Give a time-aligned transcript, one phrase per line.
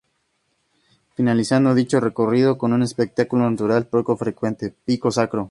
[1.13, 5.39] Finalizando dicho recorrido con un espectáculo natural poco frecuente: Pico Sacro.